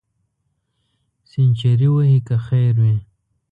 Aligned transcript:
سینچري 1.29 1.87
وهې 1.93 2.19
که 2.27 2.35
خیر 2.45 2.75
وي. 2.83 2.97